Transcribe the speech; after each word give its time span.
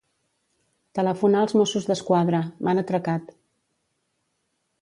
Telefonar 0.99 1.43
als 1.45 1.53
Mossos 1.59 1.87
d'Esquadra; 1.91 2.41
m'han 2.69 2.83
atracat. 2.85 3.33